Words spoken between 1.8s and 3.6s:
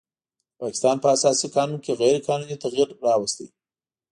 کې غیر قانوني تغیر راوست